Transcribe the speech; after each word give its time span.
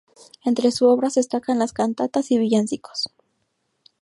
Entre 0.43 0.71
sus 0.71 0.81
obras, 0.81 1.13
destacan 1.13 1.59
las 1.59 1.73
cantatas 1.73 2.31
y 2.31 2.39
villancicos. 2.39 3.11